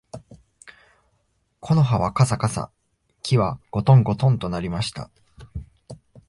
[1.61, 2.71] 木の葉はかさかさ、
[3.21, 5.11] 木はごとんごとんと鳴りました